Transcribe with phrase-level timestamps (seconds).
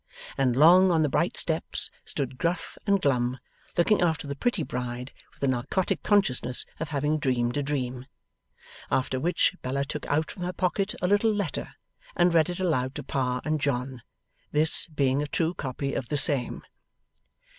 [0.35, 3.37] And long on the bright steps stood Gruff and Glum,
[3.77, 8.07] looking after the pretty bride, with a narcotic consciousness of having dreamed a dream.
[8.89, 11.75] After which, Bella took out from her pocket a little letter,
[12.15, 14.01] and read it aloud to Pa and John;
[14.51, 16.63] this being a true copy of the same.